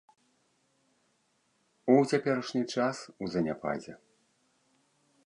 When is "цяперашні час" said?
2.09-2.97